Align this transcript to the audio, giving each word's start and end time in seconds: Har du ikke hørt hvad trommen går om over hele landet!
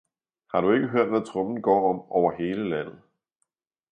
Har 0.51 0.61
du 0.61 0.71
ikke 0.71 0.87
hørt 0.87 1.09
hvad 1.09 1.25
trommen 1.25 1.61
går 1.61 1.93
om 1.93 2.11
over 2.11 2.31
hele 2.37 2.69
landet! 2.69 3.01